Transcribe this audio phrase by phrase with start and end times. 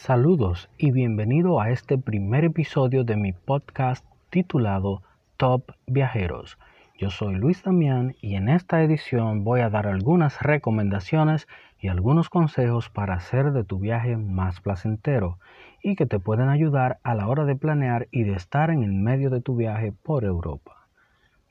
[0.00, 5.02] Saludos y bienvenido a este primer episodio de mi podcast titulado
[5.36, 6.56] Top Viajeros.
[6.96, 11.48] Yo soy Luis Damián y en esta edición voy a dar algunas recomendaciones
[11.80, 15.40] y algunos consejos para hacer de tu viaje más placentero
[15.82, 18.92] y que te pueden ayudar a la hora de planear y de estar en el
[18.92, 20.86] medio de tu viaje por Europa.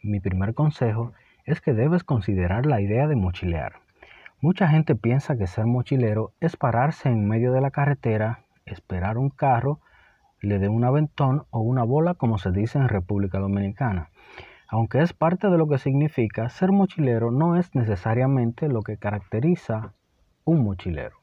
[0.02, 1.12] Mi primer consejo
[1.44, 3.82] es que debes considerar la idea de mochilear.
[4.40, 9.30] Mucha gente piensa que ser mochilero es pararse en medio de la carretera, esperar un
[9.30, 9.80] carro,
[10.40, 14.10] le dé un aventón o una bola como se dice en República Dominicana
[14.70, 19.94] aunque es parte de lo que significa, ser mochilero no es necesariamente lo que caracteriza
[20.44, 21.16] un mochilero.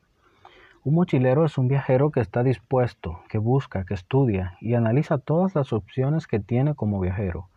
[0.82, 5.54] Un mochilero es un viajero que está dispuesto, que busca, que estudia y analiza todas
[5.54, 7.48] las opciones que tiene como viajero,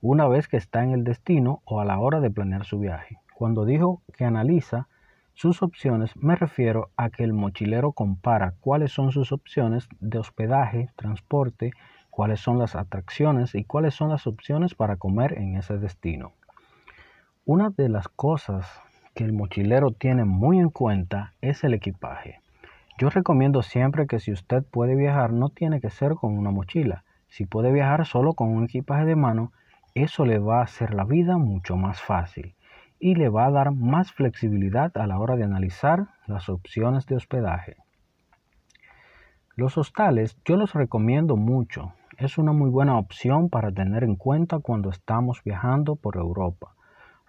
[0.00, 3.18] una vez que está en el destino o a la hora de planear su viaje.
[3.34, 4.88] Cuando digo que analiza
[5.34, 10.90] sus opciones, me refiero a que el mochilero compara cuáles son sus opciones de hospedaje,
[10.94, 11.72] transporte,
[12.08, 16.32] cuáles son las atracciones y cuáles son las opciones para comer en ese destino.
[17.44, 18.80] Una de las cosas
[19.12, 22.40] que el mochilero tiene muy en cuenta es el equipaje.
[22.96, 27.02] Yo recomiendo siempre que si usted puede viajar no tiene que ser con una mochila.
[27.26, 29.50] Si puede viajar solo con un equipaje de mano,
[29.94, 32.54] eso le va a hacer la vida mucho más fácil
[32.98, 37.16] y le va a dar más flexibilidad a la hora de analizar las opciones de
[37.16, 37.76] hospedaje.
[39.56, 44.60] Los hostales yo los recomiendo mucho es una muy buena opción para tener en cuenta
[44.60, 46.74] cuando estamos viajando por Europa.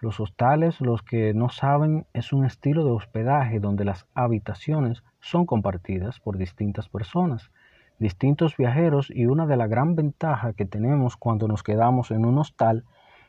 [0.00, 5.46] Los hostales, los que no saben, es un estilo de hospedaje donde las habitaciones son
[5.46, 7.50] compartidas por distintas personas,
[7.98, 12.38] distintos viajeros y una de las gran ventajas que tenemos cuando nos quedamos en un
[12.38, 12.84] hostal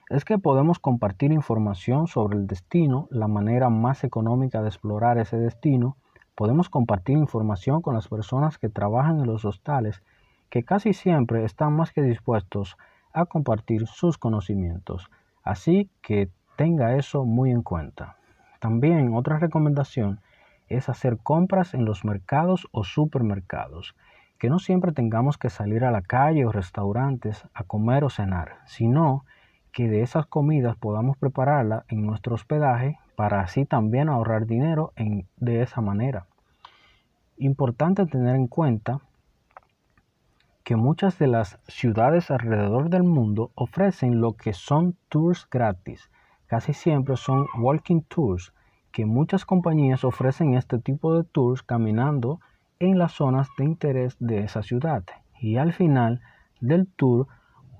[0.09, 5.37] es que podemos compartir información sobre el destino, la manera más económica de explorar ese
[5.37, 5.97] destino,
[6.35, 10.01] podemos compartir información con las personas que trabajan en los hostales
[10.49, 12.77] que casi siempre están más que dispuestos
[13.11, 15.09] a compartir sus conocimientos.
[15.43, 18.15] Así que tenga eso muy en cuenta.
[18.59, 20.21] También otra recomendación
[20.69, 23.95] es hacer compras en los mercados o supermercados,
[24.39, 28.59] que no siempre tengamos que salir a la calle o restaurantes a comer o cenar,
[28.65, 29.25] sino
[29.77, 35.27] que de esas comidas podamos prepararla en nuestro hospedaje para así también ahorrar dinero en,
[35.37, 36.25] de esa manera.
[37.37, 39.01] Importante tener en cuenta
[40.63, 46.09] que muchas de las ciudades alrededor del mundo ofrecen lo que son tours gratis.
[46.47, 48.53] Casi siempre son walking tours,
[48.91, 52.39] que muchas compañías ofrecen este tipo de tours caminando
[52.79, 55.03] en las zonas de interés de esa ciudad.
[55.39, 56.21] Y al final
[56.61, 57.27] del tour,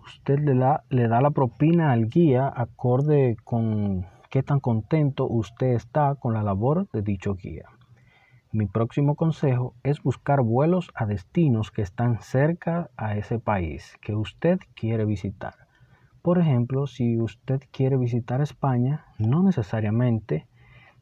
[0.07, 5.73] usted le da, le da la propina al guía acorde con qué tan contento usted
[5.73, 7.65] está con la labor de dicho guía.
[8.53, 14.15] Mi próximo consejo es buscar vuelos a destinos que están cerca a ese país que
[14.15, 15.55] usted quiere visitar.
[16.21, 20.47] Por ejemplo, si usted quiere visitar España, no necesariamente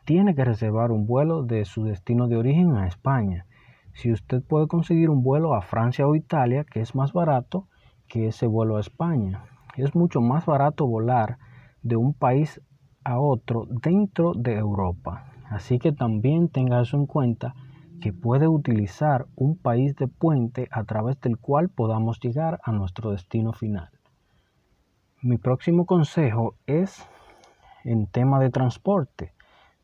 [0.03, 3.45] tiene que reservar un vuelo de su destino de origen a España.
[3.93, 7.67] Si usted puede conseguir un vuelo a Francia o Italia, que es más barato
[8.07, 9.43] que ese vuelo a España.
[9.75, 11.37] Es mucho más barato volar
[11.81, 12.61] de un país
[13.03, 15.31] a otro dentro de Europa.
[15.49, 17.53] Así que también tenga eso en cuenta
[18.01, 23.11] que puede utilizar un país de puente a través del cual podamos llegar a nuestro
[23.11, 23.89] destino final.
[25.21, 27.07] Mi próximo consejo es
[27.83, 29.33] en tema de transporte.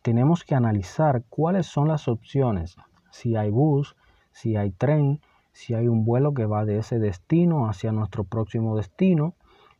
[0.01, 2.75] Tenemos que analizar cuáles son las opciones,
[3.11, 3.95] si hay bus,
[4.31, 5.21] si hay tren,
[5.53, 9.35] si hay un vuelo que va de ese destino hacia nuestro próximo destino,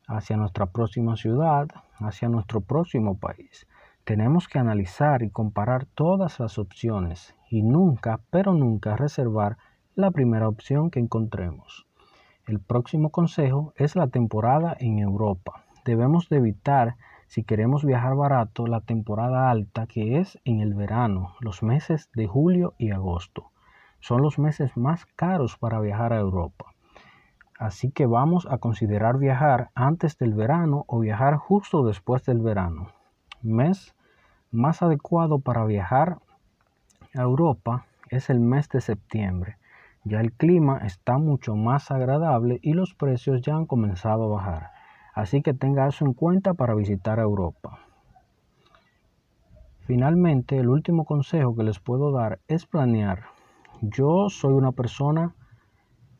[0.07, 1.67] hacia nuestra próxima ciudad,
[1.99, 3.67] hacia nuestro próximo país.
[4.03, 9.57] Tenemos que analizar y comparar todas las opciones y nunca, pero nunca reservar
[9.95, 11.85] la primera opción que encontremos.
[12.47, 15.63] El próximo consejo es la temporada en Europa.
[15.85, 16.95] Debemos de evitar,
[17.27, 22.27] si queremos viajar barato, la temporada alta que es en el verano, los meses de
[22.27, 23.50] julio y agosto.
[24.01, 26.73] Son los meses más caros para viajar a Europa.
[27.57, 32.89] Así que vamos a considerar viajar antes del verano o viajar justo después del verano
[33.43, 33.95] mes
[34.51, 36.19] más adecuado para viajar
[37.15, 39.57] a Europa es el mes de septiembre.
[40.03, 44.71] Ya el clima está mucho más agradable y los precios ya han comenzado a bajar.
[45.13, 47.79] Así que tenga eso en cuenta para visitar Europa.
[49.81, 53.25] Finalmente, el último consejo que les puedo dar es planear.
[53.83, 55.33] Yo soy una persona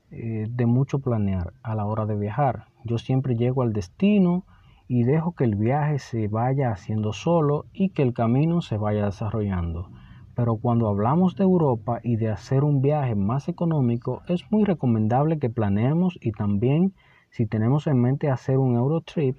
[0.10, 2.66] eh, de mucho planear a la hora de viajar.
[2.86, 4.46] Yo siempre llego al destino
[4.88, 9.06] y dejo que el viaje se vaya haciendo solo y que el camino se vaya
[9.06, 9.92] desarrollando.
[10.34, 15.38] pero cuando hablamos de Europa y de hacer un viaje más económico, es muy recomendable
[15.38, 16.96] que planeemos y también
[17.30, 19.38] si tenemos en mente hacer un Eurotrip,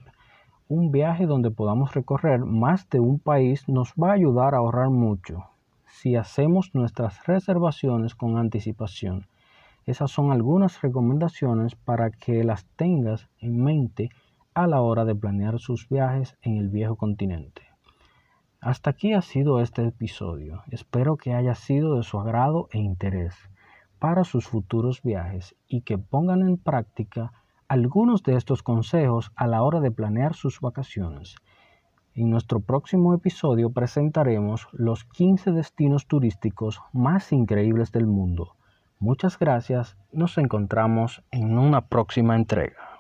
[0.69, 4.91] un viaje donde podamos recorrer más de un país nos va a ayudar a ahorrar
[4.91, 5.52] mucho
[5.93, 9.27] si hacemos nuestras reservaciones con anticipación.
[9.85, 14.09] Esas son algunas recomendaciones para que las tengas en mente
[14.55, 17.63] a la hora de planear sus viajes en el viejo continente.
[18.61, 20.63] Hasta aquí ha sido este episodio.
[20.71, 23.35] Espero que haya sido de su agrado e interés
[23.99, 27.33] para sus futuros viajes y que pongan en práctica
[27.69, 31.37] algunos de estos consejos a la hora de planear sus vacaciones.
[32.15, 38.55] En nuestro próximo episodio presentaremos los 15 destinos turísticos más increíbles del mundo.
[38.99, 42.92] Muchas gracias, nos encontramos en una próxima entrega.